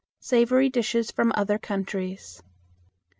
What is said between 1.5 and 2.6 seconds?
Countries.